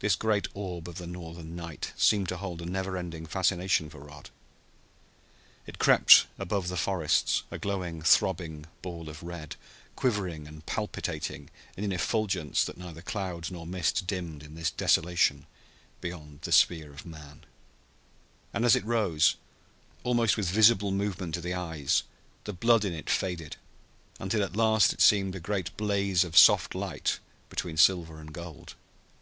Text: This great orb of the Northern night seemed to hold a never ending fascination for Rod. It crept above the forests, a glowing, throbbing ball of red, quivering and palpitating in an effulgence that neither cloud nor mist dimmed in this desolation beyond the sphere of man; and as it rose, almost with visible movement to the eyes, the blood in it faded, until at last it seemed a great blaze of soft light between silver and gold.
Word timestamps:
This 0.00 0.14
great 0.14 0.46
orb 0.52 0.90
of 0.90 0.96
the 0.96 1.06
Northern 1.06 1.56
night 1.56 1.94
seemed 1.96 2.28
to 2.28 2.36
hold 2.36 2.60
a 2.60 2.66
never 2.66 2.98
ending 2.98 3.24
fascination 3.24 3.88
for 3.88 4.00
Rod. 4.00 4.28
It 5.66 5.78
crept 5.78 6.26
above 6.38 6.68
the 6.68 6.76
forests, 6.76 7.44
a 7.50 7.56
glowing, 7.56 8.02
throbbing 8.02 8.66
ball 8.82 9.08
of 9.08 9.22
red, 9.22 9.56
quivering 9.96 10.46
and 10.46 10.66
palpitating 10.66 11.48
in 11.78 11.84
an 11.84 11.92
effulgence 11.92 12.62
that 12.66 12.76
neither 12.76 13.00
cloud 13.00 13.50
nor 13.50 13.66
mist 13.66 14.06
dimmed 14.06 14.42
in 14.42 14.54
this 14.54 14.70
desolation 14.70 15.46
beyond 16.02 16.42
the 16.42 16.52
sphere 16.52 16.92
of 16.92 17.06
man; 17.06 17.46
and 18.52 18.66
as 18.66 18.76
it 18.76 18.84
rose, 18.84 19.36
almost 20.02 20.36
with 20.36 20.50
visible 20.50 20.90
movement 20.92 21.32
to 21.36 21.40
the 21.40 21.54
eyes, 21.54 22.02
the 22.44 22.52
blood 22.52 22.84
in 22.84 22.92
it 22.92 23.08
faded, 23.08 23.56
until 24.20 24.42
at 24.44 24.54
last 24.56 24.92
it 24.92 25.00
seemed 25.00 25.34
a 25.34 25.40
great 25.40 25.74
blaze 25.78 26.22
of 26.22 26.36
soft 26.36 26.74
light 26.74 27.18
between 27.48 27.78
silver 27.78 28.20
and 28.20 28.34
gold. 28.34 28.74